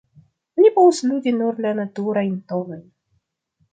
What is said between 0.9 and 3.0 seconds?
ludi nur la naturajn tonojn.